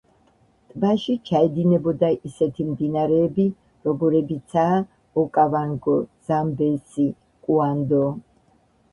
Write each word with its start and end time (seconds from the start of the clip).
ტბაში 0.69 1.13
ჩაედინებოდა 1.29 2.07
ისეთი 2.29 2.63
მდინარეები, 2.69 3.45
როგორებიცაა: 3.87 4.79
ოკავანგო, 5.25 5.97
ზამბეზი, 6.31 7.05
კუანდო. 7.49 8.01